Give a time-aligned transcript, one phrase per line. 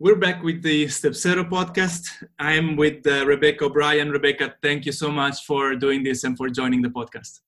[0.00, 2.06] We're back with the Step Zero podcast.
[2.38, 4.10] I'm with uh, Rebecca O'Brien.
[4.10, 7.40] Rebecca, thank you so much for doing this and for joining the podcast.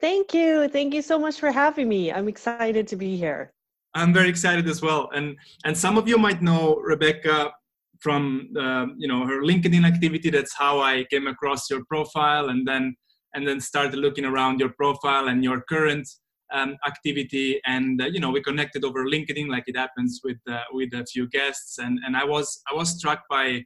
[0.00, 0.68] Thank you.
[0.68, 2.12] Thank you so much for having me.
[2.12, 3.52] I'm excited to be here.
[3.92, 5.10] I'm very excited as well.
[5.14, 7.50] And and some of you might know Rebecca
[7.98, 10.30] from uh, you know her LinkedIn activity.
[10.30, 12.94] That's how I came across your profile, and then
[13.34, 16.06] and then started looking around your profile and your current
[16.52, 20.60] um, activity and uh, you know we connected over linkedin like it happens with uh,
[20.72, 21.78] with a few guests.
[21.78, 23.64] And and i was i was struck by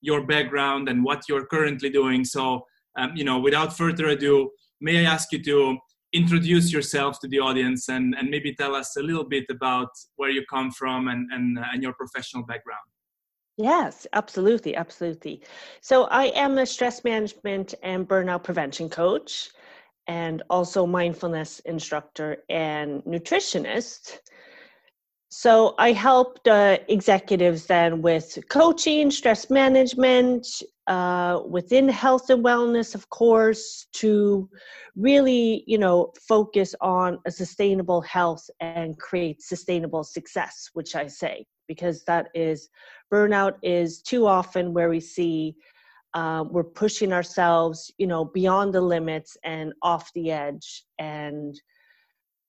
[0.00, 2.24] your background and what you're currently doing.
[2.24, 2.64] So
[2.98, 5.78] um, you know without further ado may i ask you to
[6.12, 10.30] introduce yourself to the audience and and maybe tell us a little bit about where
[10.30, 12.80] you come from and and, uh, and your professional background?
[13.56, 15.42] Yes, absolutely, absolutely.
[15.82, 19.50] So I am a stress management and burnout prevention coach
[20.10, 24.18] and also mindfulness instructor and nutritionist.
[25.28, 26.48] So I helped
[26.88, 30.44] executives then with coaching, stress management,
[30.88, 34.50] uh, within health and wellness, of course, to
[34.96, 41.46] really, you know, focus on a sustainable health and create sustainable success, which I say,
[41.68, 42.68] because that is
[43.12, 45.54] burnout is too often where we see
[46.14, 50.84] uh, we're pushing ourselves you know beyond the limits and off the edge.
[50.98, 51.58] And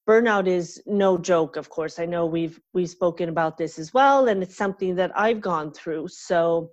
[0.08, 2.00] burnout is no joke of course.
[2.00, 5.72] I know we've we've spoken about this as well and it's something that i've gone
[5.72, 6.08] through.
[6.10, 6.72] So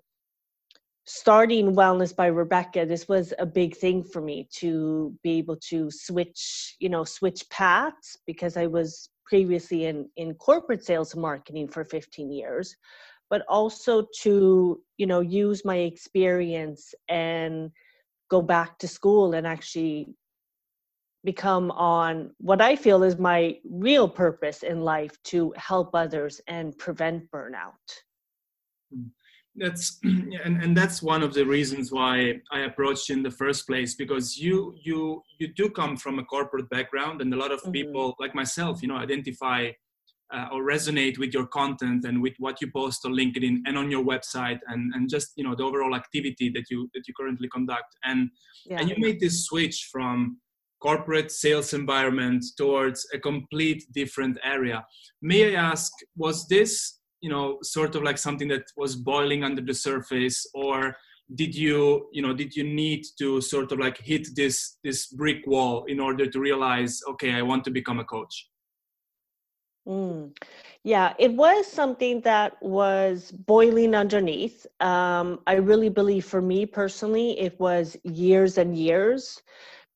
[1.09, 5.91] starting wellness by rebecca this was a big thing for me to be able to
[5.91, 11.67] switch you know switch paths because i was previously in in corporate sales and marketing
[11.67, 12.77] for 15 years
[13.31, 17.71] but also to you know use my experience and
[18.31, 20.09] go back to school and actually
[21.25, 26.77] become on what i feel is my real purpose in life to help others and
[26.79, 27.89] prevent burnout
[28.93, 29.09] hmm.
[29.57, 33.67] that's and, and that's one of the reasons why i approached you in the first
[33.67, 37.61] place because you you you do come from a corporate background and a lot of
[37.61, 37.73] mm-hmm.
[37.73, 39.71] people like myself you know identify
[40.33, 43.91] uh, or resonate with your content and with what you post on linkedin and on
[43.91, 47.49] your website and, and just you know the overall activity that you that you currently
[47.49, 47.97] conduct.
[48.05, 48.31] And
[48.67, 48.81] yeah.
[48.81, 50.39] and you made this switch from
[50.81, 54.85] corporate sales environment towards a complete different area.
[55.23, 59.63] May i ask was this you know sort of like something that was boiling under
[59.63, 60.95] the surface or
[61.35, 65.47] did you you know did you need to sort of like hit this this brick
[65.47, 68.49] wall in order to realize okay i want to become a coach
[69.89, 70.37] Mm.
[70.85, 74.67] Yeah, it was something that was boiling underneath.
[74.81, 79.43] Um, I really believe for me personally, it was years and years.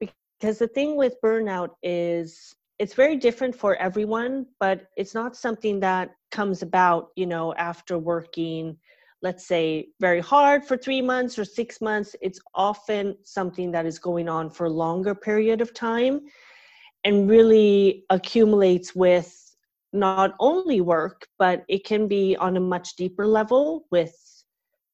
[0.00, 0.90] Because the thing with
[1.22, 7.26] burnout is it's very different for everyone, but it's not something that comes about, you
[7.26, 8.76] know, after working,
[9.22, 12.16] let's say, very hard for three months or six months.
[12.22, 16.22] It's often something that is going on for a longer period of time
[17.04, 19.41] and really accumulates with
[19.92, 24.14] not only work, but it can be on a much deeper level with,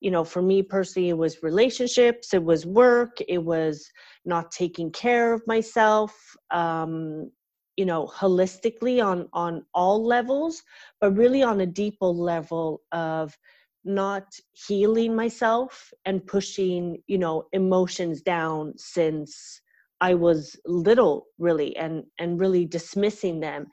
[0.01, 3.89] you know, for me personally, it was relationships, it was work, it was
[4.25, 6.15] not taking care of myself,
[6.51, 7.31] um,
[7.77, 10.63] you know, holistically on on all levels,
[11.01, 13.37] but really on a deeper level of
[13.85, 19.61] not healing myself and pushing, you know, emotions down since
[20.01, 23.67] I was little, really, and and really dismissing them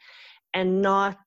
[0.56, 1.18] and not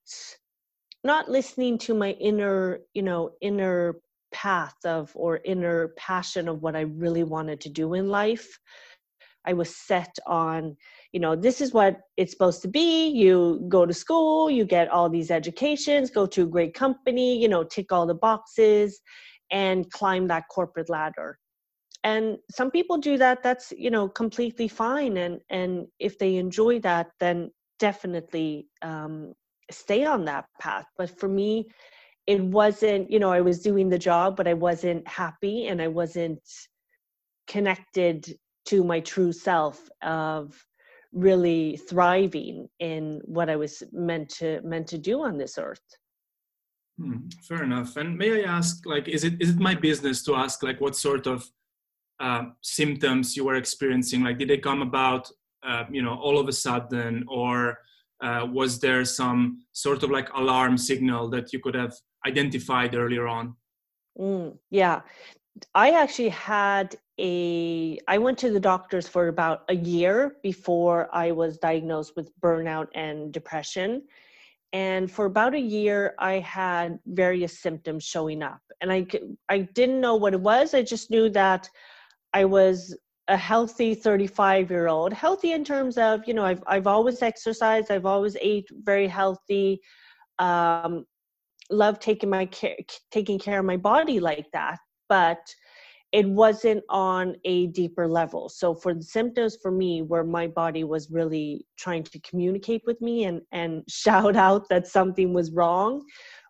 [1.04, 4.00] not listening to my inner you know inner
[4.32, 8.58] path of or inner passion of what i really wanted to do in life.
[9.46, 10.76] I was set on
[11.12, 13.08] you know this is what it's supposed to be.
[13.08, 17.48] You go to school you get all these educations go to a great company you
[17.48, 19.00] know tick all the boxes
[19.50, 21.38] and climb that corporate ladder.
[22.04, 26.80] And some people do that that's you know completely fine and and if they enjoy
[26.80, 29.34] that then definitely um,
[29.70, 30.86] stay on that path.
[30.96, 31.68] But for me,
[32.26, 35.88] it wasn't, you know, I was doing the job, but I wasn't happy and I
[35.88, 36.42] wasn't
[37.46, 40.54] connected to my true self of
[41.12, 45.80] really thriving in what I was meant to meant to do on this earth.
[47.00, 47.96] Hmm, fair enough.
[47.96, 50.96] And may I ask, like, is it is it my business to ask, like, what
[50.96, 51.48] sort of
[52.20, 54.22] uh, symptoms you were experiencing?
[54.22, 55.30] Like, did they come about
[55.62, 57.78] uh, you know all of a sudden or
[58.20, 61.94] uh, was there some sort of like alarm signal that you could have
[62.26, 63.54] identified earlier on?
[64.18, 65.02] Mm, yeah.
[65.74, 71.32] I actually had a i went to the doctors for about a year before i
[71.32, 74.02] was diagnosed with burnout and depression.
[74.72, 78.60] And for about a year i had various symptoms showing up.
[78.80, 79.06] And i
[79.48, 80.74] i didn't know what it was.
[80.74, 81.68] I just knew that
[82.32, 82.96] i was
[83.28, 87.90] a healthy 35 year old healthy in terms of you know i've i've always exercised
[87.90, 89.80] i've always ate very healthy
[90.38, 91.04] um
[91.70, 92.76] love taking my care
[93.10, 94.78] taking care of my body like that
[95.08, 95.38] but
[96.12, 98.48] it wasn't on a deeper level.
[98.48, 103.00] So for the symptoms for me where my body was really trying to communicate with
[103.00, 106.04] me and and shout out that something was wrong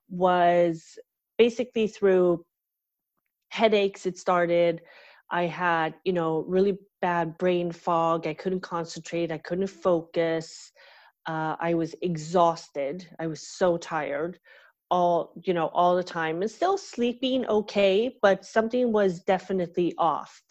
[0.09, 0.97] was
[1.37, 2.45] basically through
[3.51, 4.81] headaches it started
[5.31, 8.27] I had, you know, really bad brain fog.
[8.27, 9.31] I couldn't concentrate.
[9.31, 10.73] I couldn't focus.
[11.27, 13.07] Uh, I was exhausted.
[13.19, 14.39] I was so tired
[14.91, 20.43] all you know all the time and still sleeping okay but something was definitely off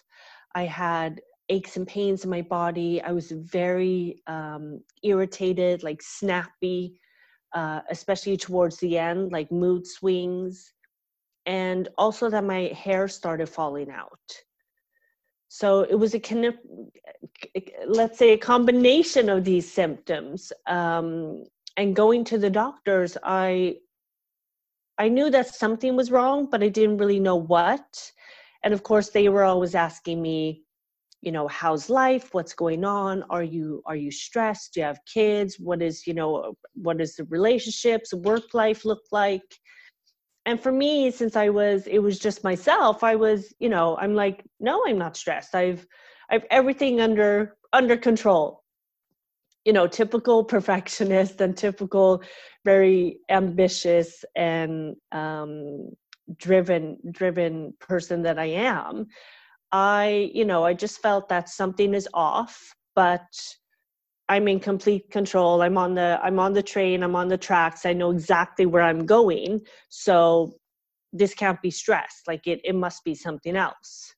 [0.56, 1.19] i had
[1.50, 7.00] aches and pains in my body i was very um, irritated like snappy
[7.53, 10.74] uh, especially towards the end like mood swings
[11.45, 14.19] and also that my hair started falling out
[15.47, 16.55] so it was a kind of
[17.88, 21.44] let's say a combination of these symptoms um,
[21.77, 23.75] and going to the doctors i
[24.97, 28.11] I knew that something was wrong, but I didn't really know what.
[28.63, 30.63] And of course, they were always asking me,
[31.21, 32.33] you know, how's life?
[32.33, 33.23] What's going on?
[33.29, 34.73] Are you are you stressed?
[34.73, 35.59] Do you have kids?
[35.59, 39.59] What is you know what is the relationships, work life look like?
[40.47, 44.15] And for me, since I was it was just myself, I was you know I'm
[44.15, 45.53] like no, I'm not stressed.
[45.53, 45.85] I've
[46.31, 48.63] I've everything under under control
[49.67, 52.23] you know typical perfectionist and typical
[52.63, 55.89] very ambitious and um,
[56.38, 59.07] driven driven person that i am
[59.71, 63.27] i you know i just felt that something is off but
[64.29, 67.85] i'm in complete control i'm on the i'm on the train i'm on the tracks
[67.85, 70.53] i know exactly where i'm going so
[71.13, 74.13] this can't be stress like it, it must be something else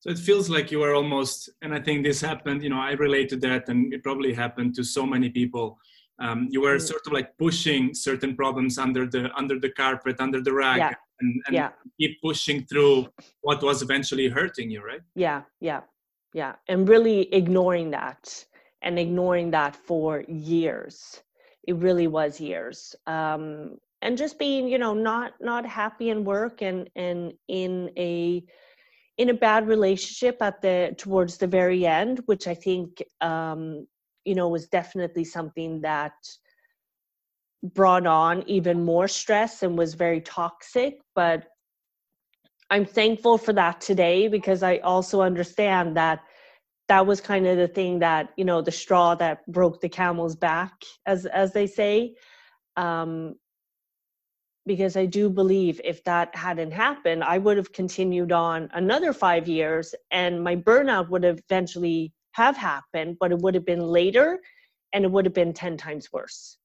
[0.00, 2.92] so it feels like you are almost and i think this happened you know i
[2.92, 5.78] relate to that and it probably happened to so many people
[6.20, 6.82] um, you were mm.
[6.82, 10.78] sort of like pushing certain problems under the under the carpet under the rug.
[10.78, 10.92] yeah.
[11.20, 11.70] and, and yeah.
[11.98, 13.08] keep pushing through
[13.40, 15.80] what was eventually hurting you right yeah yeah
[16.34, 18.44] yeah and really ignoring that
[18.82, 21.22] and ignoring that for years.
[21.66, 22.94] It really was years.
[23.06, 28.42] Um, and just being you know not not happy in work and and in a
[29.18, 33.86] in a bad relationship at the towards the very end which i think um
[34.24, 36.14] you know was definitely something that
[37.62, 41.00] brought on even more stress and was very toxic.
[41.14, 41.44] But
[42.70, 46.20] i'm thankful for that today because i also understand that
[46.90, 50.34] that was kind of the thing that you know the straw that broke the camel's
[50.34, 50.72] back
[51.06, 52.14] as as they say
[52.76, 53.36] um
[54.66, 59.48] because I do believe if that hadn't happened, I would have continued on another five
[59.48, 64.38] years and my burnout would eventually have happened, but it would have been later
[64.92, 66.58] and it would have been 10 times worse.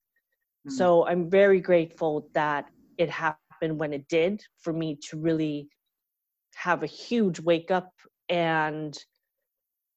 [0.68, 0.76] Mm-hmm.
[0.76, 2.66] So I'm very grateful that
[2.98, 5.70] it happened when it did for me to really
[6.56, 7.92] have a huge wake up
[8.30, 8.96] and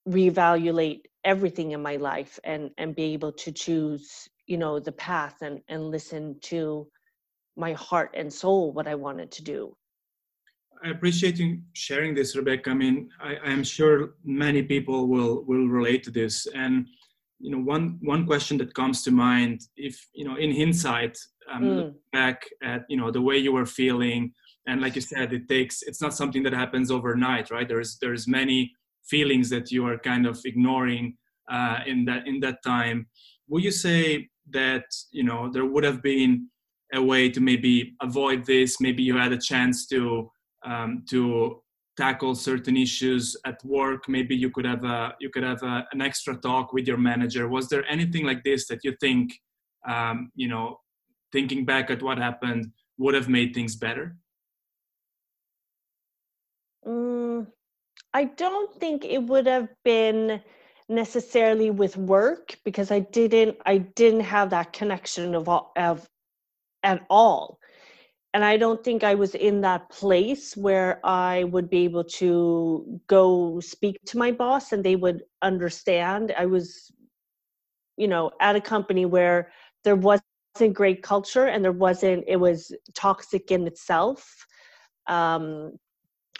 [0.09, 5.37] reevaluate everything in my life and and be able to choose you know the path
[5.43, 6.87] and and listen to
[7.57, 9.77] my heart and soul what I wanted to do.
[10.85, 12.71] I appreciate you sharing this, Rebecca.
[12.71, 16.47] I mean, I, I am sure many people will will relate to this.
[16.55, 16.87] And
[17.41, 21.19] you know, one one question that comes to mind, if you know, in hindsight,
[21.53, 21.95] um, mm.
[22.13, 24.33] back at you know the way you were feeling,
[24.67, 25.83] and like you said, it takes.
[25.83, 27.69] It's not something that happens overnight, right?
[27.69, 28.73] There's there's many
[29.09, 31.17] feelings that you are kind of ignoring
[31.51, 33.07] uh, in that in that time.
[33.49, 36.49] Would you say that you know there would have been
[36.95, 38.81] a way to maybe avoid this?
[38.81, 40.31] Maybe you had a chance to
[40.65, 41.63] um, to
[41.97, 44.09] tackle certain issues at work.
[44.09, 47.49] Maybe you could have a you could have a, an extra talk with your manager.
[47.49, 49.33] Was there anything like this that you think
[49.87, 50.81] um, you know
[51.33, 54.17] thinking back at what happened would have made things better?
[56.87, 57.28] Mm,
[58.15, 60.41] i don't think it would have been
[60.89, 66.09] necessarily with work because i didn't i didn't have that connection of of
[66.83, 67.59] at all.
[68.35, 73.01] And I don't think I was in that place where I would be able to
[73.07, 76.35] go speak to my boss and they would understand.
[76.37, 76.93] I was,
[77.97, 79.51] you know, at a company where
[79.83, 80.23] there wasn't
[80.75, 84.47] great culture and there wasn't, it was toxic in itself,
[85.07, 85.73] um,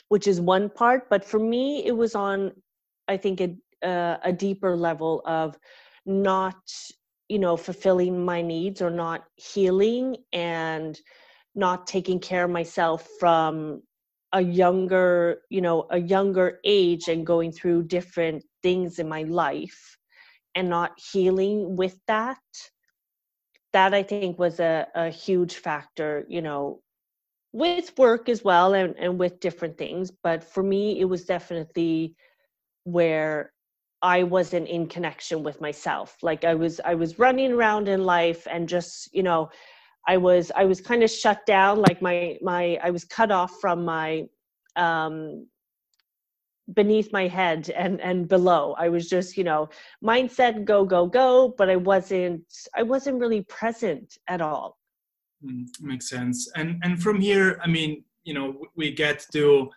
[0.09, 1.09] which is one part.
[1.11, 2.53] But for me, it was on,
[3.09, 5.59] I think, a, uh, a deeper level of
[6.07, 6.57] not
[7.29, 11.01] you know fulfilling my needs or not healing and
[11.55, 13.83] not taking care of myself from
[14.33, 19.99] a younger you know a younger age and going through different things in my life
[20.55, 22.39] and not healing with that
[23.73, 26.81] that i think was a, a huge factor you know
[27.59, 32.15] with work as well and, and with different things but for me it was definitely
[32.85, 33.53] where
[34.03, 38.47] i wasn't in connection with myself like i was i was running around in life
[38.51, 39.51] and just you know
[40.09, 43.61] I was I was kind of shut down, like my my I was cut off
[43.61, 44.25] from my
[44.75, 45.47] um,
[46.73, 48.75] beneath my head and and below.
[48.79, 49.69] I was just you know
[50.03, 52.43] mindset go go go, but I wasn't
[52.75, 54.78] I wasn't really present at all.
[55.45, 56.51] Mm, makes sense.
[56.57, 59.71] And and from here, I mean, you know, we get to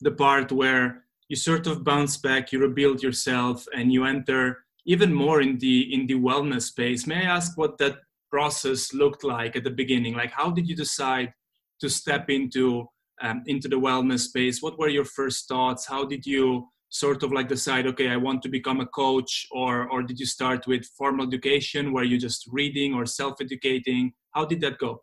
[0.00, 5.12] the part where you sort of bounce back, you rebuild yourself, and you enter even
[5.12, 7.06] more in the in the wellness space.
[7.06, 7.96] May I ask what that
[8.30, 10.14] process looked like at the beginning?
[10.14, 11.32] Like, how did you decide
[11.80, 12.86] to step into
[13.22, 14.62] um, into the wellness space?
[14.62, 15.86] What were your first thoughts?
[15.86, 19.88] How did you sort of like decide, okay, I want to become a coach, or
[19.90, 21.92] or did you start with formal education?
[21.92, 24.12] Were you just reading or self-educating?
[24.32, 25.02] How did that go?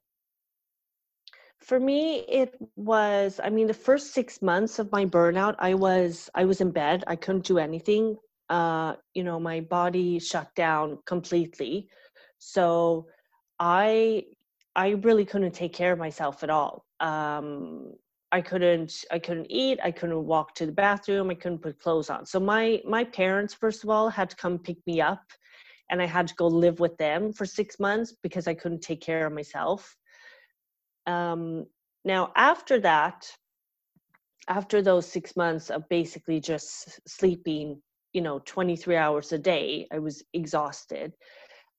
[1.64, 3.40] For me, it was.
[3.42, 7.04] I mean, the first six months of my burnout, I was I was in bed.
[7.08, 8.18] I couldn't do anything.
[8.50, 11.88] Uh, you know, my body shut down completely.
[12.38, 13.08] So
[13.60, 14.24] I
[14.76, 16.86] I really couldn't take care of myself at all.
[17.00, 17.94] Um,
[18.34, 19.80] I couldn't I couldn't eat.
[19.84, 21.30] I couldn't walk to the bathroom.
[21.30, 22.26] I couldn't put clothes on.
[22.26, 25.24] So my my parents first of all had to come pick me up,
[25.90, 29.02] and I had to go live with them for six months because I couldn't take
[29.02, 29.96] care of myself.
[31.06, 31.66] Um,
[32.06, 33.30] now after that,
[34.48, 37.82] after those six months of basically just sleeping,
[38.14, 41.14] you know, 23 hours a day, I was exhausted.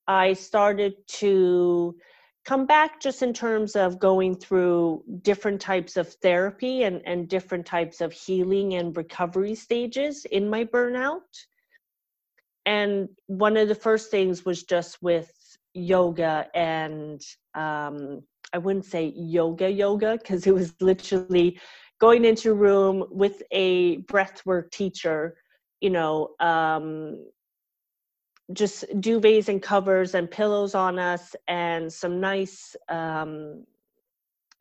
[0.07, 1.97] I started to
[2.45, 7.65] come back just in terms of going through different types of therapy and, and different
[7.65, 11.21] types of healing and recovery stages in my burnout.
[12.67, 15.31] And one of the first things was just with
[15.73, 17.21] yoga and
[17.55, 18.23] um,
[18.55, 21.61] I wouldn't say yoga yoga because it was literally
[22.01, 25.37] going into a room with a breathwork teacher,
[25.81, 27.27] you know, um,
[28.53, 33.65] just duvets and covers and pillows on us and some nice um,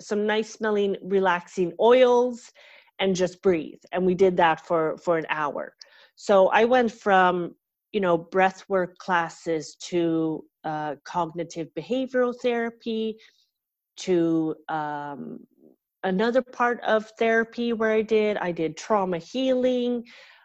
[0.01, 2.51] some nice smelling relaxing oils
[2.99, 3.79] and just breathe.
[3.91, 5.75] And we did that for for an hour.
[6.15, 7.55] So i went from
[7.91, 13.17] you know breath work classes to uh, cognitive behavioral therapy
[13.95, 15.39] to um,
[16.03, 20.03] another part of therapy where i did i did trauma healing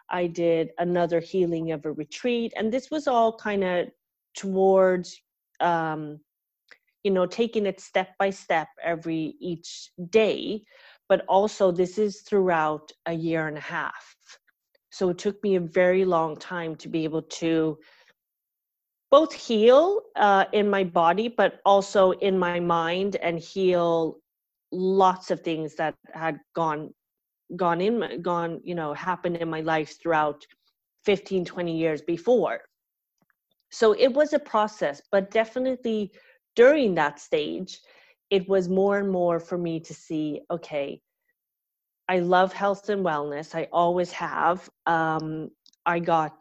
[0.09, 2.53] I did another healing of a retreat.
[2.55, 3.87] And this was all kind of
[4.35, 5.21] towards,
[5.59, 6.19] um,
[7.03, 10.63] you know, taking it step by step every each day.
[11.07, 14.15] But also, this is throughout a year and a half.
[14.91, 17.77] So it took me a very long time to be able to
[19.11, 24.19] both heal uh, in my body, but also in my mind and heal
[24.71, 26.93] lots of things that had gone
[27.55, 30.45] gone in gone you know happened in my life throughout
[31.05, 32.61] 15 20 years before.
[33.71, 36.11] So it was a process but definitely
[36.55, 37.79] during that stage
[38.29, 41.01] it was more and more for me to see okay
[42.07, 45.49] i love health and wellness i always have um,
[45.85, 46.35] i got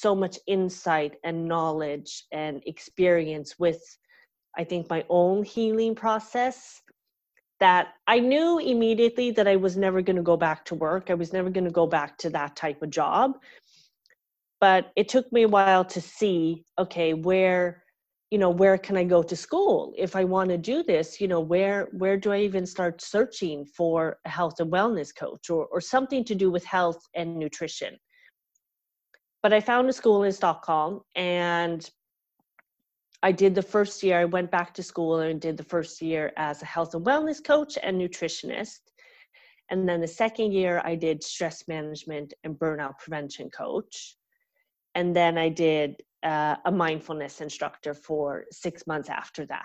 [0.00, 3.80] so much insight and knowledge and experience with
[4.56, 6.82] i think my own healing process
[7.60, 11.10] that I knew immediately that I was never going to go back to work.
[11.10, 13.32] I was never going to go back to that type of job.
[14.60, 17.84] But it took me a while to see, okay, where,
[18.30, 21.20] you know, where can I go to school if I want to do this?
[21.20, 25.50] You know, where where do I even start searching for a health and wellness coach
[25.50, 27.96] or or something to do with health and nutrition?
[29.42, 31.88] But I found a school in Stockholm and
[33.22, 36.32] I did the first year, I went back to school and did the first year
[36.36, 38.78] as a health and wellness coach and nutritionist.
[39.70, 44.16] And then the second year, I did stress management and burnout prevention coach.
[44.94, 49.64] And then I did uh, a mindfulness instructor for six months after that.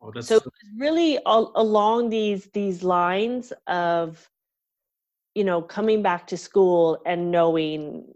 [0.00, 4.30] Oh, so it was really all, along these these lines of,
[5.38, 8.12] you know, coming back to school and knowing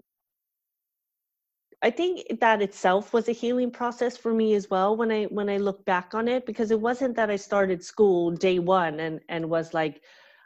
[1.81, 5.49] I think that itself was a healing process for me as well when I when
[5.49, 9.21] I look back on it because it wasn't that I started school day 1 and
[9.29, 10.03] and was like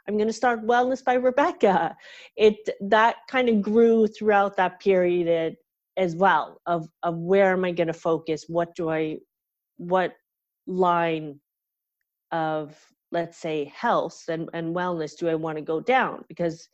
[0.07, 1.97] I'm going to start wellness by Rebecca.
[2.35, 5.55] It that kind of grew throughout that period
[5.97, 9.17] as well of of where am i going to focus what do i
[9.77, 10.13] what
[10.67, 11.39] line
[12.31, 12.75] of
[13.11, 16.23] let's say health and, and wellness do i want to go down?
[16.27, 16.67] Because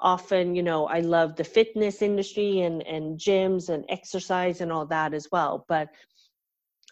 [0.00, 4.84] often you know i love the fitness industry and and gyms and exercise and all
[4.84, 5.88] that as well but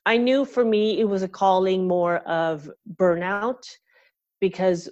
[0.06, 3.62] i knew for me it was a calling more of burnout
[4.40, 4.88] because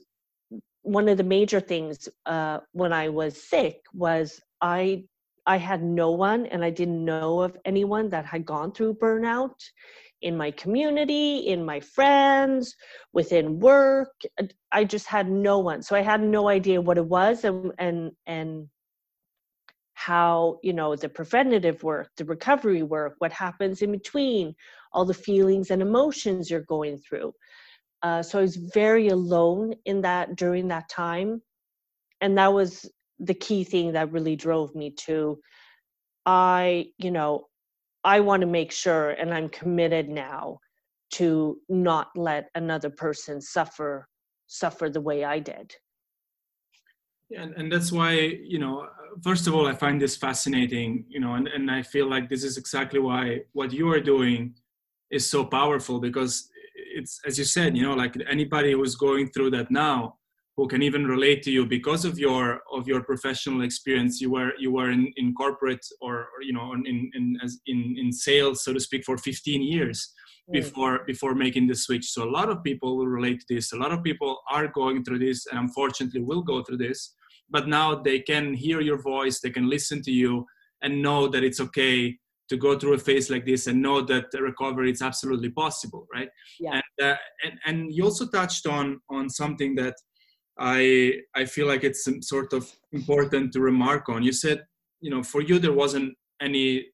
[0.82, 5.02] one of the major things uh, when i was sick was i
[5.46, 9.54] i had no one and i didn't know of anyone that had gone through burnout
[10.22, 12.74] in my community, in my friends,
[13.12, 14.12] within work.
[14.72, 15.82] I just had no one.
[15.82, 18.68] So I had no idea what it was and and and
[19.94, 24.54] how, you know, the preventative work, the recovery work, what happens in between,
[24.92, 27.32] all the feelings and emotions you're going through.
[28.02, 31.40] Uh, so I was very alone in that during that time.
[32.20, 35.38] And that was the key thing that really drove me to
[36.26, 37.46] I, you know,
[38.04, 40.58] I want to make sure, and I'm committed now
[41.12, 44.08] to not let another person suffer
[44.46, 45.74] suffer the way I did.
[47.34, 48.88] And, and that's why you know uh,
[49.22, 52.44] first of all i find this fascinating you know and, and i feel like this
[52.44, 54.54] is exactly why what you are doing
[55.10, 59.50] is so powerful because it's as you said you know like anybody who's going through
[59.52, 60.18] that now
[60.56, 64.20] who can even relate to you because of your of your professional experience.
[64.20, 67.96] You were you were in, in corporate or, or you know in in as in
[67.98, 70.12] in sales so to speak for 15 years
[70.48, 70.52] mm.
[70.52, 72.06] before before making the switch.
[72.10, 73.72] So a lot of people will relate to this.
[73.72, 77.14] A lot of people are going through this and unfortunately will go through this.
[77.48, 80.46] But now they can hear your voice they can listen to you
[80.82, 82.18] and know that it's okay
[82.48, 86.06] to go through a phase like this and know that the recovery is absolutely possible
[86.12, 86.28] right?
[86.60, 86.80] Yeah.
[86.80, 89.94] and, uh, and and you also touched on on something that
[90.58, 94.22] I I feel like it's sort of important to remark on.
[94.22, 94.64] You said,
[95.00, 96.86] you know, for you there wasn't any,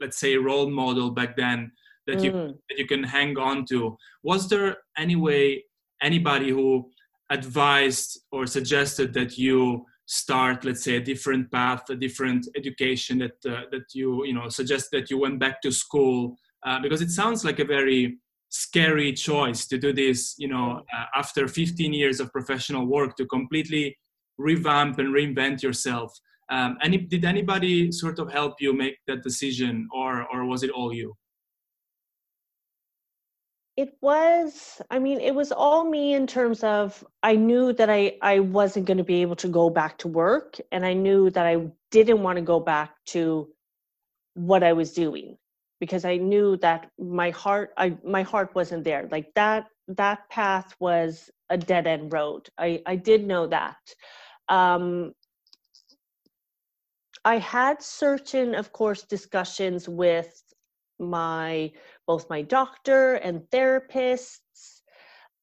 [0.00, 1.72] let's say, role model back then
[2.06, 2.24] that mm.
[2.24, 2.32] you
[2.68, 3.96] that you can hang on to.
[4.22, 5.64] Was there any way
[6.02, 6.90] anybody who
[7.30, 13.38] advised or suggested that you start, let's say, a different path, a different education that
[13.46, 16.36] uh, that you you know suggest that you went back to school
[16.66, 18.18] uh, because it sounds like a very
[18.50, 23.24] scary choice to do this you know uh, after 15 years of professional work to
[23.26, 23.96] completely
[24.40, 26.18] revamp and reinvent yourself.
[26.50, 30.70] Um, any, did anybody sort of help you make that decision or or was it
[30.70, 31.14] all you?
[33.76, 38.12] It was i mean it was all me in terms of i knew that i
[38.20, 41.46] i wasn't going to be able to go back to work and i knew that
[41.46, 41.56] i
[41.90, 43.48] didn't want to go back to
[44.34, 45.38] what i was doing
[45.80, 49.08] because I knew that my heart I my heart wasn't there.
[49.10, 52.48] Like that that path was a dead end road.
[52.58, 53.78] I I did know that.
[54.48, 55.12] Um,
[57.24, 60.42] I had certain, of course, discussions with
[60.98, 61.72] my
[62.06, 64.82] both my doctor and therapists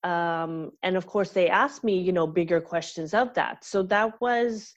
[0.04, 4.22] um, and of course they asked me you know bigger questions of that so that
[4.22, 4.76] was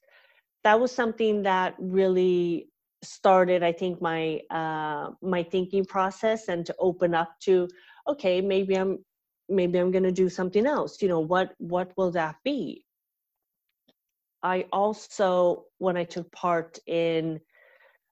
[0.65, 2.70] that was something that really
[3.03, 7.69] started i think my uh, my thinking process and to open up to
[8.07, 8.99] okay maybe i'm
[9.49, 11.03] maybe i'm going to do something else.
[11.03, 12.85] You know what what will that be?
[14.43, 17.41] I also when i took part in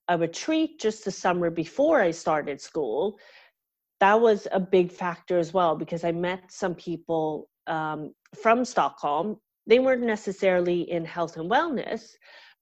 [0.09, 3.19] a retreat just the summer before i started school
[4.01, 9.37] that was a big factor as well because i met some people um, from stockholm.
[9.67, 12.09] They weren't necessarily in health and wellness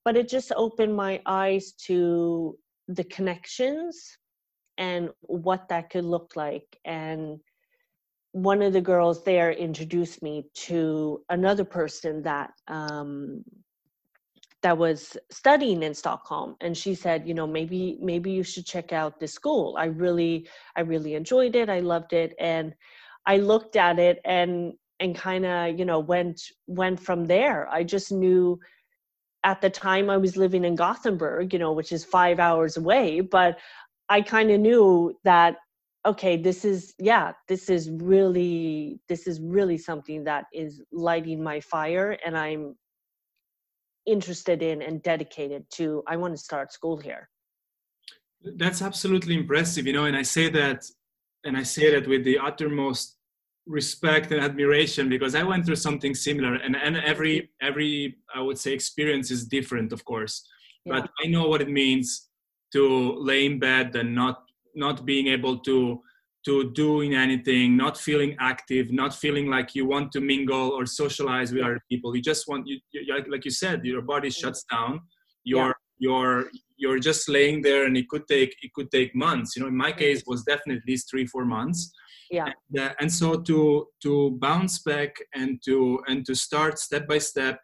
[0.07, 4.17] but it just opened my eyes to the connections
[4.79, 6.79] and what that could look like.
[6.85, 7.41] And
[8.31, 13.43] one of the girls there introduced me to another person that um,
[14.63, 16.55] that was studying in Stockholm.
[16.61, 19.75] And she said you know maybe maybe you should check out this school.
[19.77, 21.69] I really I really enjoyed it.
[21.69, 22.33] I loved it.
[22.39, 22.75] And
[23.27, 27.69] I looked at it and and kind of you know went went from there.
[27.69, 28.61] I just knew
[29.47, 33.21] at the time I was living in Gothenburg, you know, which is five hours away,
[33.21, 33.59] but
[34.09, 35.57] I kind of knew that
[36.05, 41.59] okay this is yeah this is really this is really something that is lighting my
[41.59, 42.77] fire and i'm
[44.07, 46.03] interested in and dedicated to.
[46.07, 47.29] I want to start school here.
[48.57, 50.85] That's absolutely impressive you know and i say that
[51.43, 53.16] and i say that with the uttermost
[53.67, 58.59] respect and admiration because I went through something similar and, and every every I would
[58.59, 60.47] say experience is different of course.
[60.85, 61.01] Yeah.
[61.01, 62.29] but I know what it means
[62.73, 66.01] to lay in bed and not not being able to
[66.45, 71.53] to doing anything not feeling active not feeling like you want to mingle or socialize
[71.53, 72.15] with other people.
[72.15, 75.01] You just want you, you like you said your body shuts down.
[75.43, 75.73] Your yeah.
[75.99, 79.57] your you're just laying there and it could take it could take months.
[79.57, 81.93] You know in my case was definitely at least three four months
[82.31, 82.53] yeah.
[82.71, 87.19] And, uh, and so to to bounce back and to and to start step by
[87.19, 87.61] step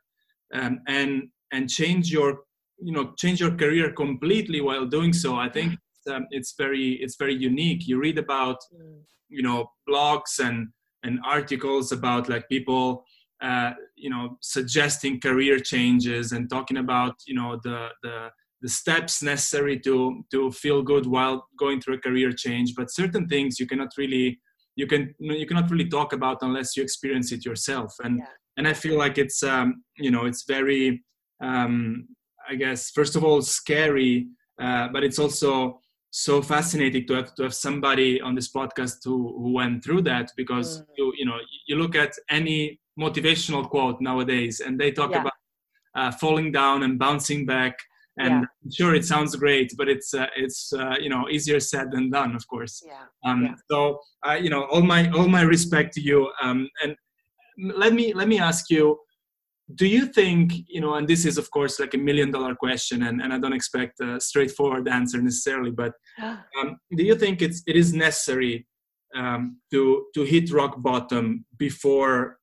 [0.54, 2.40] um, and and change your
[2.78, 5.78] you know change your career completely while doing so i think
[6.10, 7.86] um, it's very it's very unique.
[7.86, 9.00] You read about mm.
[9.28, 10.68] you know blogs and
[11.02, 13.04] and articles about like people
[13.42, 19.22] uh, you know suggesting career changes and talking about you know the the the steps
[19.22, 22.74] necessary to to feel good while going through a career change.
[22.76, 24.40] But certain things you cannot really
[24.76, 28.24] you can you cannot really talk about unless you experience it yourself and yeah.
[28.56, 31.02] and i feel like it's um you know it's very
[31.42, 32.06] um
[32.48, 34.28] i guess first of all scary
[34.60, 35.80] uh, but it's also
[36.10, 40.30] so fascinating to have to have somebody on this podcast who, who went through that
[40.36, 40.86] because mm.
[40.96, 45.20] you you know you look at any motivational quote nowadays and they talk yeah.
[45.20, 45.32] about
[45.94, 47.74] uh, falling down and bouncing back
[48.18, 48.70] and yeah.
[48.70, 52.34] sure it sounds great but it's uh, it's uh, you know easier said than done
[52.34, 53.04] of course yeah.
[53.24, 53.54] Um, yeah.
[53.70, 56.94] so uh, you know all my all my respect to you um, and
[57.74, 58.98] let me let me ask you
[59.74, 63.04] do you think you know and this is of course like a million dollar question
[63.04, 67.62] and, and i don't expect a straightforward answer necessarily but um, do you think it's
[67.66, 68.66] it is necessary
[69.14, 72.38] um, to to hit rock bottom before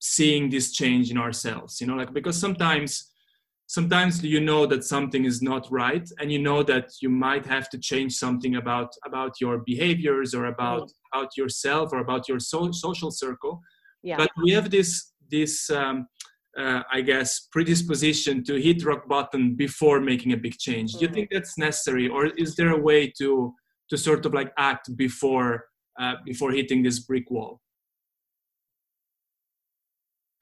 [0.00, 3.10] seeing this change in ourselves you know like because sometimes
[3.76, 7.68] sometimes you know that something is not right and you know that you might have
[7.68, 10.94] to change something about about your behaviors or about mm.
[11.12, 13.60] about yourself or about your so, social circle
[14.02, 14.16] yeah.
[14.16, 16.08] but we have this this um,
[16.58, 20.94] uh, I guess, predisposition to hit rock bottom before making a big change.
[20.94, 23.54] Do you think that's necessary, or is there a way to
[23.90, 25.66] to sort of like act before
[26.00, 27.60] uh, before hitting this brick wall?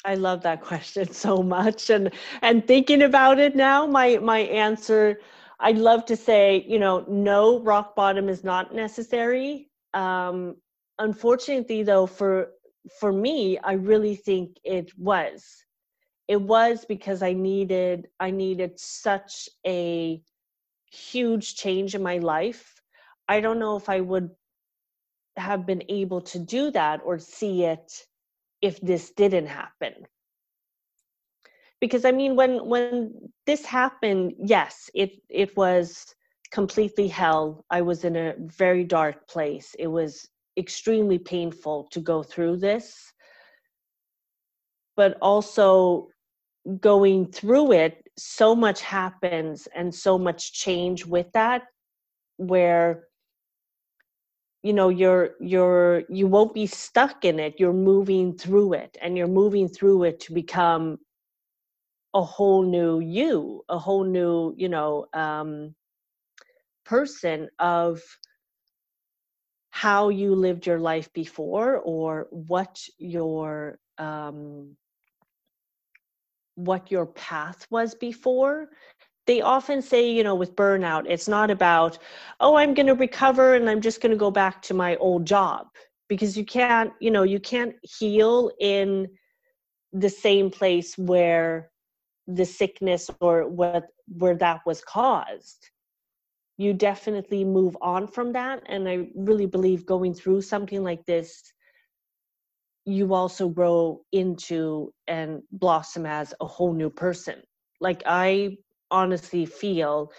[0.08, 2.10] I love that question so much, and
[2.42, 5.20] and thinking about it now, my my answer,
[5.60, 9.70] I'd love to say, you know, no, rock bottom is not necessary.
[9.94, 10.56] Um,
[10.98, 12.52] unfortunately, though, for
[13.00, 15.64] for me, I really think it was
[16.28, 20.22] it was because i needed i needed such a
[20.90, 22.82] huge change in my life
[23.28, 24.30] i don't know if i would
[25.36, 28.07] have been able to do that or see it
[28.60, 29.94] if this didn't happen.
[31.80, 36.14] Because i mean when when this happened yes it it was
[36.50, 37.64] completely hell.
[37.70, 39.74] I was in a very dark place.
[39.78, 43.12] It was extremely painful to go through this.
[44.96, 46.08] But also
[46.80, 51.62] going through it so much happens and so much change with that
[52.36, 53.07] where
[54.62, 57.54] you know you're you're you won't be stuck in it.
[57.58, 60.98] You're moving through it and you're moving through it to become
[62.14, 65.74] a whole new you a whole new you know um
[66.84, 68.00] person of
[69.70, 74.76] how you lived your life before or what your um
[76.56, 78.68] what your path was before
[79.28, 81.98] they often say you know with burnout it's not about
[82.40, 85.24] oh i'm going to recover and i'm just going to go back to my old
[85.24, 85.66] job
[86.08, 89.06] because you can't you know you can't heal in
[89.92, 91.70] the same place where
[92.26, 93.84] the sickness or what
[94.16, 95.70] where that was caused
[96.56, 101.52] you definitely move on from that and i really believe going through something like this
[102.88, 107.42] you also grow into and blossom as a whole new person.
[107.80, 108.56] Like I
[108.90, 110.12] honestly feel,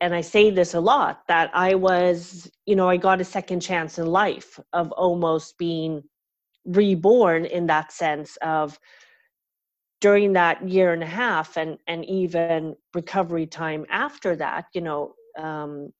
[0.00, 3.60] and I say this a lot, that I was, you know, I got a second
[3.60, 6.02] chance in life of almost being
[6.64, 8.78] reborn in that sense of
[10.00, 15.14] during that year and a half and and even recovery time after that you know
[15.38, 15.92] um,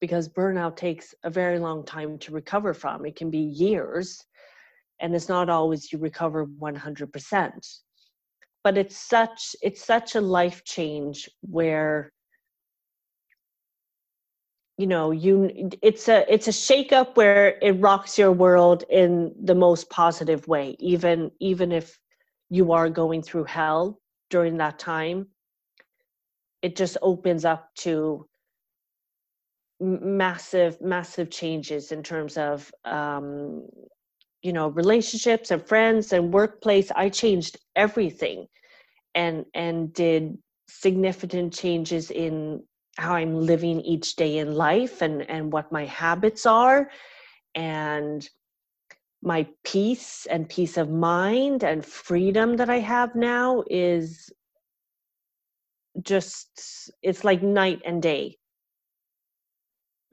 [0.00, 3.04] because burnout takes a very long time to recover from.
[3.04, 4.24] It can be years
[5.00, 7.78] and it's not always you recover 100%
[8.64, 12.12] but it's such it's such a life change where
[14.78, 19.32] you know you it's a it's a shake up where it rocks your world in
[19.42, 21.98] the most positive way even even if
[22.50, 25.28] you are going through hell during that time.
[26.62, 28.26] It just opens up to
[29.80, 33.66] massive massive changes in terms of um,
[34.42, 38.46] you know relationships and friends and workplace i changed everything
[39.14, 40.36] and and did
[40.68, 42.62] significant changes in
[42.96, 46.90] how i'm living each day in life and and what my habits are
[47.54, 48.28] and
[49.22, 54.30] my peace and peace of mind and freedom that i have now is
[56.02, 58.36] just it's like night and day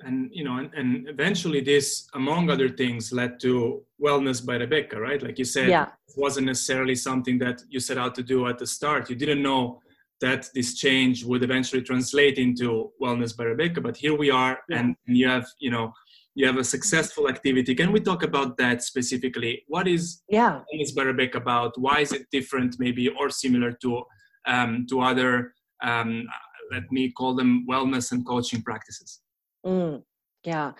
[0.01, 4.99] and you know and, and eventually this among other things led to wellness by rebecca
[4.99, 5.21] right?
[5.23, 5.87] Like you said yeah.
[6.07, 9.09] it wasn't necessarily something that you set out to do at the start.
[9.09, 9.81] You didn't know
[10.21, 14.79] that this change would eventually translate into wellness by rebecca but here we are yeah.
[14.79, 15.93] and you have you know
[16.35, 17.73] you have a successful activity.
[17.73, 19.63] Can we talk about that specifically?
[19.67, 20.61] What is yeah.
[20.71, 21.79] wellness by rebecca about?
[21.79, 24.03] Why is it different maybe or similar to
[24.45, 26.27] um, to other um,
[26.71, 29.21] let me call them wellness and coaching practices
[29.67, 30.03] Mm,
[30.45, 30.73] yeah.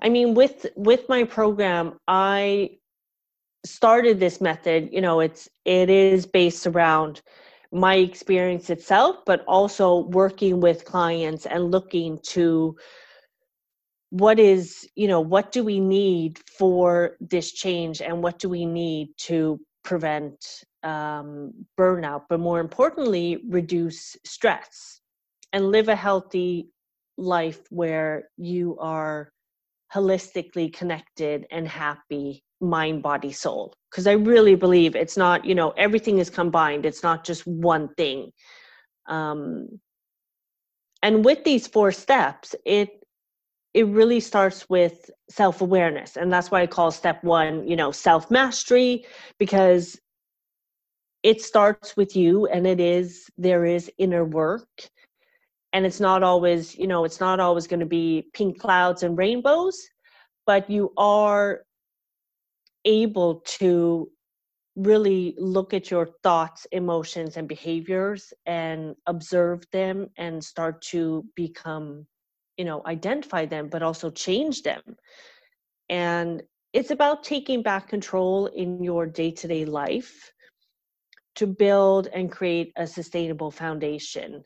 [0.00, 2.78] I mean, with with my program, I
[3.64, 7.22] started this method, you know, it's it is based around
[7.72, 12.76] my experience itself, but also working with clients and looking to
[14.10, 18.66] what is, you know, what do we need for this change and what do we
[18.66, 25.00] need to prevent um, burnout, but more importantly, reduce stress
[25.52, 26.68] and live a healthy
[27.18, 29.30] life where you are
[29.94, 33.74] holistically connected and happy mind body soul.
[33.90, 36.86] Because i really believe it's not you know everything is combined.
[36.86, 38.30] It's not just one thing.
[39.06, 39.68] Um
[41.02, 43.04] and with these four steps it
[43.74, 47.90] it really starts with self awareness and that's why i call step 1 you know
[47.90, 49.04] self mastery
[49.38, 49.98] because
[51.22, 54.68] it starts with you and it is there is inner work
[55.72, 59.16] and it's not always you know it's not always going to be pink clouds and
[59.18, 59.78] rainbows
[60.46, 61.62] but you are
[62.84, 64.10] able to
[64.76, 72.06] really look at your thoughts emotions and behaviors and observe them and start to become
[72.56, 74.80] you know identify them but also change them.
[75.88, 80.32] And it's about taking back control in your day-to-day life
[81.34, 84.42] to build and create a sustainable foundation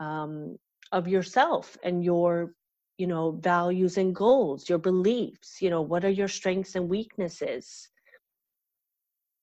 [0.00, 0.56] um,
[0.92, 2.52] of yourself and your
[2.98, 7.88] you know values and goals your beliefs you know what are your strengths and weaknesses?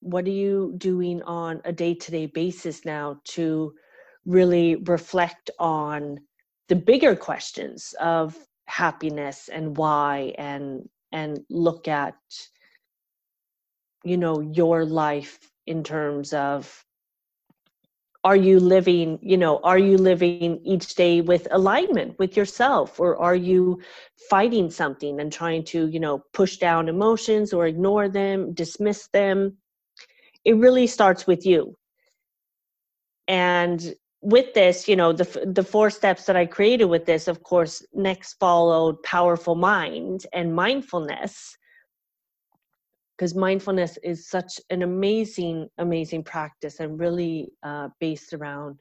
[0.02, 3.74] What are you doing on a day-to-day basis now to
[4.26, 6.20] really reflect on
[6.70, 12.16] the bigger questions of happiness and why and and look at
[14.04, 16.86] you know your life in terms of
[18.24, 23.00] are you living you know are you living each day with alignment with yourself?
[23.00, 23.82] Or are you
[24.30, 29.58] fighting something and trying to you know push down emotions or ignore them dismiss them?
[30.46, 31.76] It really starts with you.
[33.28, 37.44] And with this you know the the four steps that i created with this of
[37.44, 41.56] course next followed powerful mind and mindfulness
[43.18, 48.78] because mindfulness is such an amazing amazing practice and really uh, based around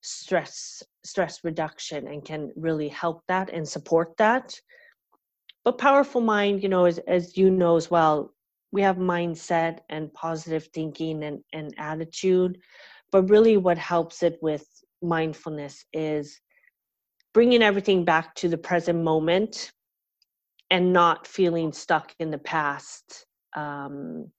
[0.00, 4.54] stress stress reduction and can really help that and support that.
[5.64, 8.32] But powerful mind you know as, as you know as well
[8.70, 12.58] we have mindset and positive thinking and, and attitude
[13.12, 14.66] but really what helps it with
[15.02, 16.40] mindfulness is
[17.32, 19.72] bringing everything back to the present moment
[20.70, 24.30] and not feeling stuck in the past um,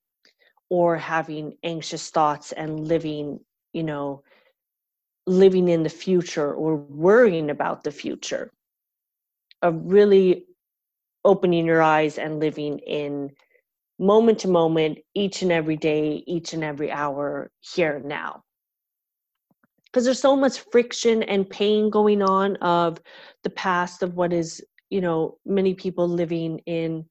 [0.70, 3.40] or having anxious thoughts and living,
[3.72, 4.22] you know,
[5.26, 8.52] living in the future or worrying about the future.
[9.62, 10.46] Of really
[11.24, 13.32] opening your eyes and living in
[13.98, 18.42] moment to moment, each and every day, each and every hour, here and now.
[19.86, 23.00] Because there's so much friction and pain going on of
[23.42, 27.06] the past of what is, you know, many people living in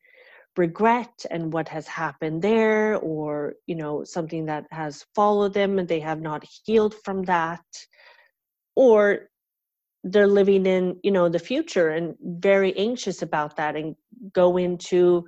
[0.58, 5.88] regret and what has happened there or you know something that has followed them and
[5.88, 7.63] they have not healed from that
[8.76, 9.30] or
[10.04, 13.96] they're living in you know the future and very anxious about that and
[14.34, 15.26] go into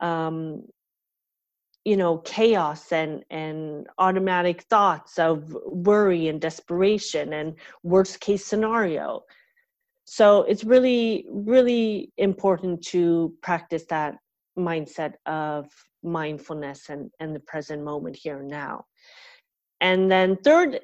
[0.00, 0.62] um
[1.84, 9.22] you know chaos and and automatic thoughts of worry and desperation and worst case scenario.
[10.06, 14.16] So it's really really important to practice that
[14.58, 15.66] mindset of
[16.02, 18.84] mindfulness and, and the present moment here and now.
[19.80, 20.80] And then third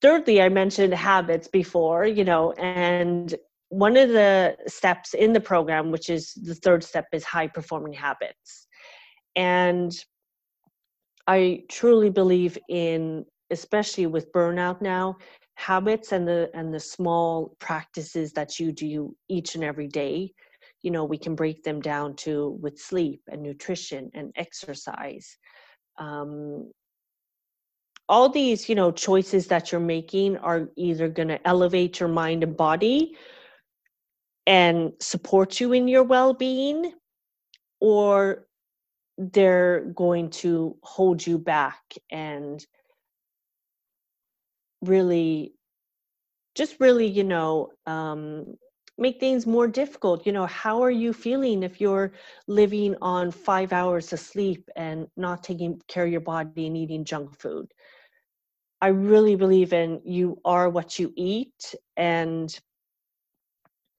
[0.00, 3.34] thirdly, I mentioned habits before, you know, and
[3.68, 7.92] one of the steps in the program, which is the third step, is high performing
[7.92, 8.66] habits.
[9.36, 9.92] And
[11.26, 15.16] I truly believe in, especially with burnout now,
[15.54, 20.32] habits and the and the small practices that you do each and every day
[20.82, 25.36] you know we can break them down to with sleep and nutrition and exercise
[25.98, 26.70] um,
[28.08, 32.42] all these you know choices that you're making are either going to elevate your mind
[32.42, 33.16] and body
[34.46, 36.92] and support you in your well-being
[37.80, 38.46] or
[39.18, 42.66] they're going to hold you back and
[44.82, 45.54] really
[46.54, 48.56] just really you know um,
[48.98, 52.12] make things more difficult you know how are you feeling if you're
[52.46, 57.04] living on five hours of sleep and not taking care of your body and eating
[57.04, 57.72] junk food?
[58.80, 62.58] I really believe in you are what you eat and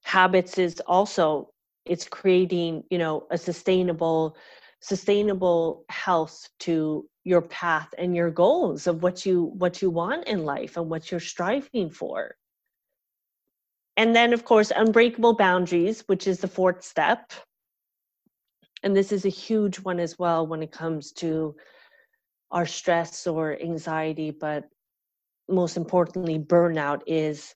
[0.04, 1.50] habits is also
[1.86, 4.36] it's creating you know a sustainable
[4.80, 10.44] sustainable health to your path and your goals of what you what you want in
[10.44, 12.36] life and what you're striving for
[13.96, 17.32] and then of course unbreakable boundaries which is the fourth step.
[18.82, 21.56] And this is a huge one as well when it comes to
[22.50, 24.64] our stress or anxiety but
[25.48, 27.54] most importantly burnout is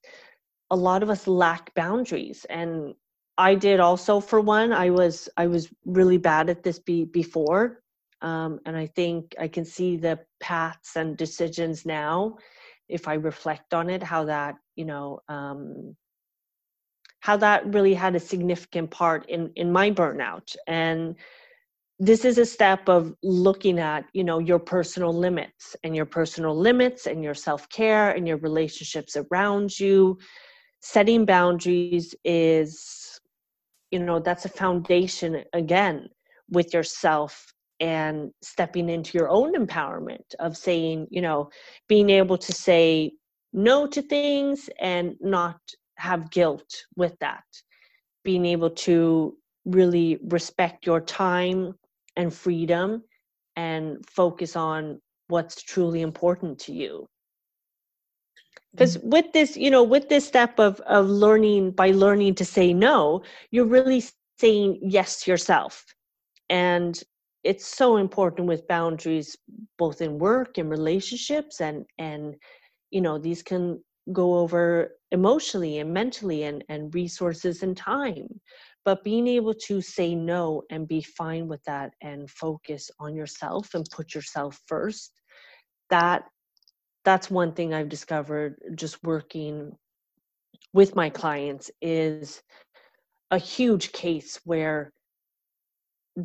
[0.70, 2.44] a lot of us lack boundaries.
[2.48, 2.94] And
[3.36, 7.80] i did also for one i was i was really bad at this be, before.
[8.20, 12.36] Um, and i think i can see the paths and decisions now
[12.88, 15.94] if i reflect on it how that you know um,
[17.20, 20.54] how that really had a significant part in in my burnout.
[20.66, 21.16] And
[21.98, 26.56] this is a step of looking at you know your personal limits and your personal
[26.56, 30.18] limits and your self-care and your relationships around you.
[30.80, 33.20] Setting boundaries is
[33.90, 36.08] you know that's a foundation again
[36.50, 41.48] with yourself and stepping into your own empowerment of saying you know
[41.88, 43.12] being able to say
[43.52, 45.58] no to things and not
[45.98, 47.44] have guilt with that.
[48.24, 51.74] Being able to really respect your time
[52.16, 53.02] and freedom
[53.56, 57.06] and focus on what's truly important to you.
[58.72, 59.10] Because mm-hmm.
[59.10, 63.22] with this you know with this step of of learning by learning to say no
[63.50, 64.02] you're really
[64.38, 65.84] saying yes to yourself.
[66.50, 67.00] And
[67.44, 69.36] it's so important with boundaries
[69.78, 72.36] both in work and relationships and and
[72.90, 78.28] you know these can go over emotionally and mentally and and resources and time.
[78.84, 83.74] But being able to say no and be fine with that and focus on yourself
[83.74, 85.12] and put yourself first
[85.90, 86.24] that
[87.04, 89.72] that's one thing I've discovered just working
[90.72, 92.42] with my clients is
[93.30, 94.92] a huge case where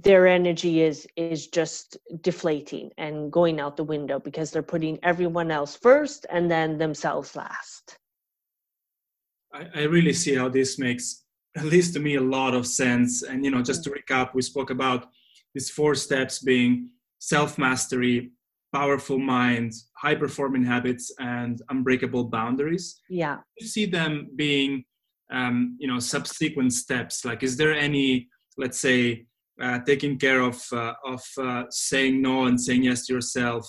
[0.01, 5.51] their energy is is just deflating and going out the window because they're putting everyone
[5.51, 7.99] else first and then themselves last
[9.53, 11.25] I, I really see how this makes
[11.56, 14.41] at least to me a lot of sense and you know just to recap we
[14.41, 15.10] spoke about
[15.53, 18.32] these four steps being self mastery
[18.73, 22.99] powerful minds, high performing habits, and unbreakable boundaries.
[23.08, 23.38] Yeah.
[23.60, 24.84] You see them being,
[25.32, 27.23] um, you know, subsequent steps.
[27.23, 29.27] Like, is there any, let's say,
[29.61, 33.67] uh, taking care of uh, of uh, saying no and saying yes to yourself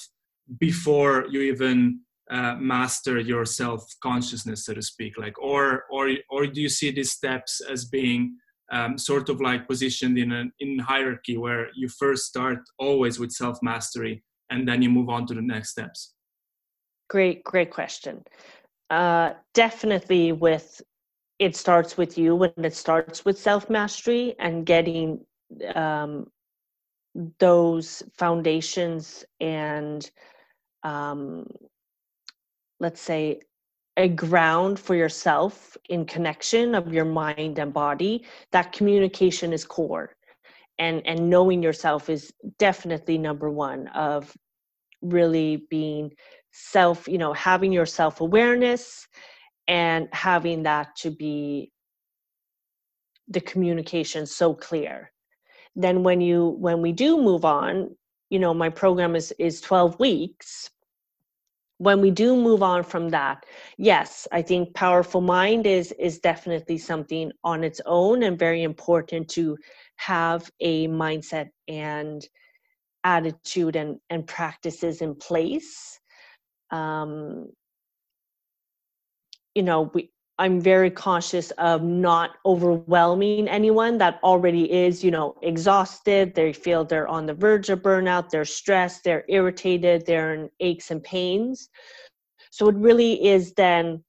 [0.59, 5.19] before you even uh, master your self consciousness, so to speak?
[5.19, 8.37] Like, or or or do you see these steps as being
[8.73, 13.31] um, sort of like positioned in a in hierarchy where you first start always with
[13.31, 16.15] self mastery and then you move on to the next steps
[17.09, 18.23] great great question
[18.91, 20.81] uh, definitely with
[21.39, 25.21] it starts with you when it starts with self mastery and getting
[25.75, 26.27] um,
[27.39, 30.11] those foundations and
[30.83, 31.47] um,
[32.81, 33.41] let's say
[33.97, 40.11] a ground for yourself in connection of your mind and body that communication is core.
[40.79, 44.37] And and knowing yourself is definitely number one of
[45.03, 46.13] really being
[46.51, 49.07] self you know having your self awareness
[49.69, 51.71] and having that to be
[53.29, 55.11] the communication so clear
[55.77, 57.95] then when you when we do move on
[58.31, 60.71] you know my program is is 12 weeks.
[61.79, 63.45] When we do move on from that
[63.79, 69.29] yes i think powerful mind is is definitely something on its own and very important
[69.31, 69.59] to
[69.97, 72.27] have a mindset and
[73.05, 76.01] attitude and, and practices in place.
[76.71, 77.51] Um,
[79.55, 85.37] you know we i'm very cautious of not overwhelming anyone that already is you know
[85.43, 86.35] exhausted.
[86.35, 88.31] They feel they're on the verge of burnout.
[88.31, 89.05] They're stressed.
[89.05, 90.07] They're irritated.
[90.07, 91.69] They're in aches and pains.
[92.51, 94.03] So it really is then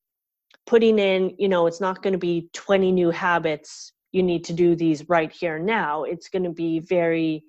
[0.66, 4.54] putting in you know it's not going to be 20 new habits you need to
[4.54, 6.04] do these right here now.
[6.04, 7.44] It's going to be very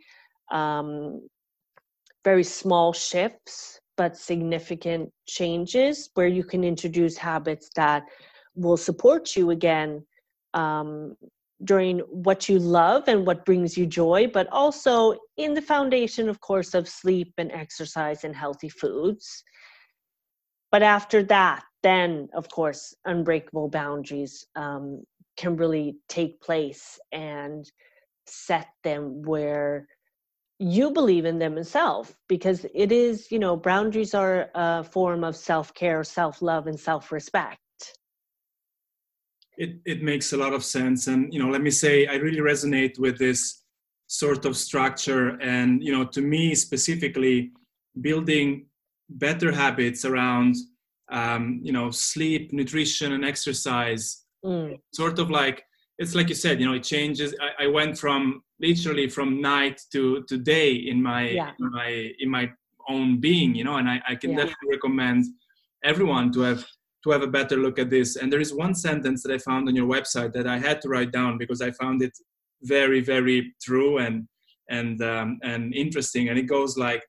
[0.50, 1.28] um,
[2.24, 8.04] very small shifts but significant changes where you can introduce habits that
[8.56, 10.04] will support you again
[10.54, 11.14] um,
[11.64, 16.40] during what you love and what brings you joy, but also in the foundation, of
[16.40, 19.44] course, of sleep and exercise and healthy foods.
[20.72, 25.02] But after that, then, of course, unbreakable boundaries um,
[25.36, 27.64] can really take place and
[28.26, 29.86] set them where
[30.58, 35.36] you believe in them yourself because it is you know boundaries are a form of
[35.36, 37.58] self-care self-love and self-respect
[39.56, 42.40] it, it makes a lot of sense and you know let me say i really
[42.40, 43.62] resonate with this
[44.06, 47.50] sort of structure and you know to me specifically
[48.00, 48.66] building
[49.08, 50.54] better habits around
[51.10, 54.78] um, you know sleep nutrition and exercise mm.
[54.92, 55.64] sort of like
[55.98, 59.80] it's like you said you know it changes i, I went from literally from night
[59.92, 61.52] to to day in my yeah.
[61.58, 62.50] in my in my
[62.88, 64.38] own being you know and i, I can yeah.
[64.38, 65.24] definitely recommend
[65.84, 66.64] everyone to have
[67.06, 68.16] to have a better look at this.
[68.16, 70.88] And there is one sentence that i found on your website that i had to
[70.88, 72.12] write down because i found it
[72.62, 74.26] very very true and
[74.68, 76.28] and um, and interesting.
[76.28, 77.02] And it goes like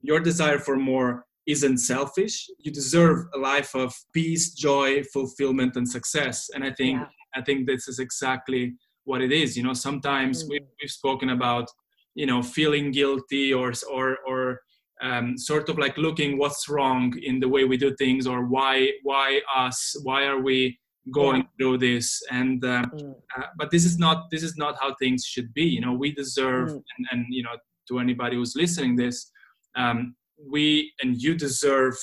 [0.00, 2.48] your desire for more isn't selfish.
[2.58, 6.50] You deserve a life of peace joy fulfillment and success.
[6.54, 7.06] And i think yeah.
[7.34, 8.74] i think this is exactly
[9.04, 9.56] what it is.
[9.56, 10.50] You know sometimes mm.
[10.50, 11.68] we've, we've spoken about
[12.14, 14.60] you know feeling guilty or or or
[15.02, 18.90] um, sort of like looking what's wrong in the way we do things or why
[19.02, 20.78] why us why are we
[21.12, 21.48] going yeah.
[21.58, 23.14] through this and uh, mm.
[23.36, 26.12] uh, but this is not this is not how things should be you know we
[26.12, 26.82] deserve mm.
[26.96, 27.56] and, and, you know
[27.88, 29.30] to anybody who's listening this
[29.74, 30.14] um,
[30.48, 31.96] we and you deserve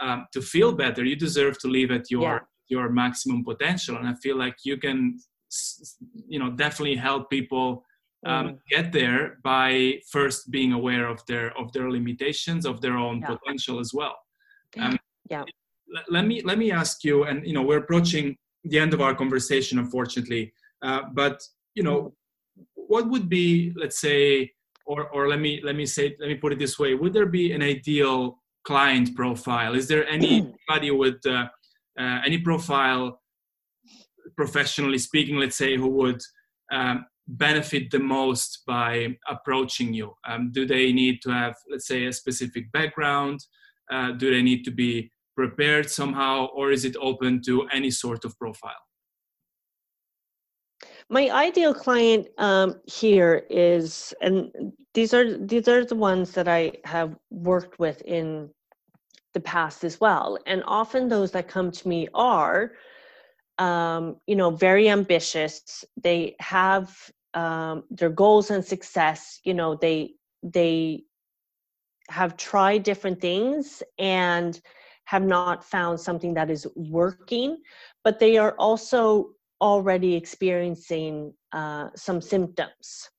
[0.00, 2.38] um, to feel better you deserve to live at your yeah.
[2.68, 5.18] your maximum potential and i feel like you can
[6.26, 7.84] you know definitely help people
[8.26, 8.58] um, mm.
[8.70, 13.28] get there by first being aware of their of their limitations of their own yeah.
[13.34, 14.16] potential as well
[14.78, 14.98] um,
[15.30, 15.44] yeah
[16.08, 19.14] let me let me ask you and you know we're approaching the end of our
[19.14, 20.52] conversation unfortunately
[20.82, 21.42] uh, but
[21.74, 22.12] you know mm.
[22.74, 24.50] what would be let's say
[24.86, 27.26] or or let me let me say let me put it this way would there
[27.26, 31.46] be an ideal client profile is there anybody with uh,
[31.98, 33.20] uh, any profile
[34.36, 36.20] professionally speaking, let's say, who would
[36.72, 40.14] um, benefit the most by approaching you?
[40.26, 43.40] Um, do they need to have, let's say, a specific background?
[43.90, 48.24] Uh, do they need to be prepared somehow, or is it open to any sort
[48.24, 48.72] of profile?
[51.08, 54.50] My ideal client um, here is, and
[54.94, 58.50] these are these are the ones that I have worked with in
[59.34, 60.38] the past as well.
[60.46, 62.72] And often those that come to me are
[63.58, 65.84] um, you know, very ambitious.
[65.96, 66.94] They have
[67.36, 69.40] um, their goals and success.
[69.44, 71.04] You know, they they
[72.08, 74.60] have tried different things and
[75.04, 77.58] have not found something that is working,
[78.02, 79.30] but they are also
[79.60, 83.10] already experiencing uh, some symptoms.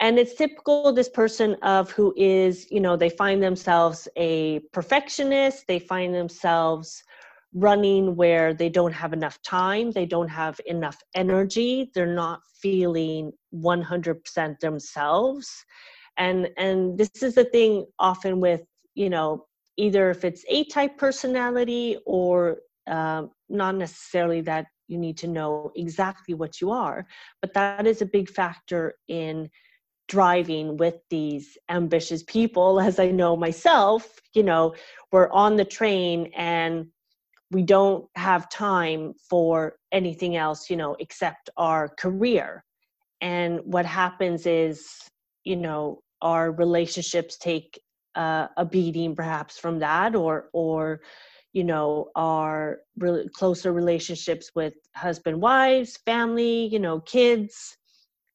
[0.00, 5.66] And it's typical this person of who is, you know, they find themselves a perfectionist,
[5.66, 7.02] they find themselves
[7.54, 13.32] running where they don't have enough time, they don't have enough energy, they're not feeling
[13.54, 15.64] 100% themselves.
[16.16, 18.62] And and this is the thing often with,
[18.94, 19.46] you know,
[19.76, 26.34] either if it's A-type personality or um, not necessarily that you need to know exactly
[26.34, 27.06] what you are,
[27.40, 29.48] but that is a big factor in
[30.08, 34.74] driving with these ambitious people as i know myself you know
[35.12, 36.86] we're on the train and
[37.50, 42.64] we don't have time for anything else you know except our career.
[43.20, 44.86] And what happens is
[45.44, 47.80] you know our relationships take
[48.14, 51.00] uh, a beating perhaps from that or or
[51.52, 57.76] you know our re- closer relationships with husband wives family you know kids.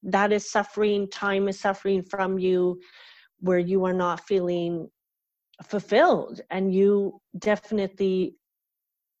[0.02, 2.78] That is suffering time is suffering from you
[3.40, 4.88] where you are not feeling
[5.62, 6.40] fulfilled.
[6.50, 8.36] And you definitely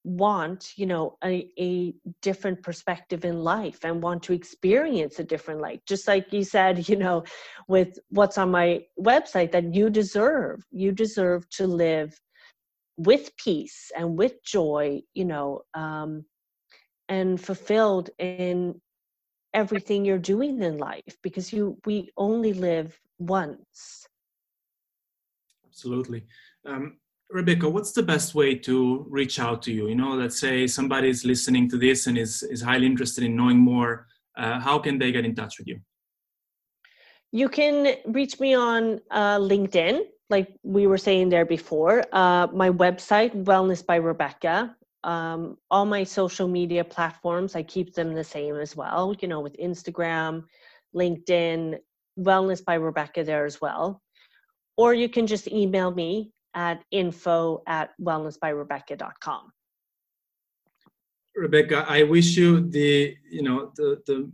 [0.04, 5.60] want you know a, a different perspective in life and want to experience a different
[5.60, 7.24] life just like you said you know
[7.68, 12.14] with what's on my website that you deserve you deserve to live
[12.96, 16.24] with peace and with joy you know um,
[17.08, 18.80] and fulfilled in
[19.54, 24.06] everything you're doing in life because you we only live once.
[25.66, 26.24] Absolutely.
[26.66, 26.98] Um,
[27.30, 29.88] Rebecca, what's the best way to reach out to you?
[29.88, 33.34] You know, let's say somebody is listening to this and is, is highly interested in
[33.34, 34.06] knowing more.
[34.36, 35.80] Uh, how can they get in touch with you?
[37.32, 40.02] You can reach me on uh, LinkedIn.
[40.30, 46.02] like we were saying there before, uh, my website, Wellness by Rebecca, um, all my
[46.04, 50.44] social media platforms, I keep them the same as well, you know, with Instagram,
[50.94, 51.78] LinkedIn,
[52.18, 54.00] Wellness by Rebecca there as well.
[54.76, 59.52] Or you can just email me at info at wellnessbyrebecca.com.
[61.36, 64.30] Rebecca, I wish you the, you know, the, the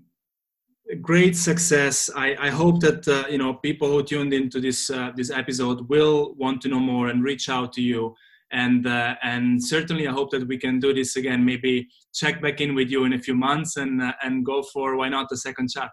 [0.97, 2.11] great success.
[2.15, 5.89] I, I hope that uh, you know people who tuned into this uh, this episode
[5.89, 8.15] will want to know more and reach out to you.
[8.53, 11.45] And uh, and certainly, I hope that we can do this again.
[11.45, 14.97] Maybe check back in with you in a few months and uh, and go for
[14.97, 15.91] why not a second chat.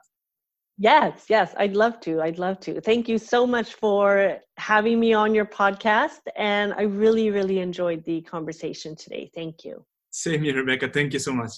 [0.79, 2.21] Yes, yes, I'd love to.
[2.21, 2.79] I'd love to.
[2.81, 8.03] Thank you so much for having me on your podcast, and I really, really enjoyed
[8.05, 9.31] the conversation today.
[9.33, 9.83] Thank you.
[10.11, 10.89] Same here, Rebecca.
[10.89, 11.51] Thank you so much.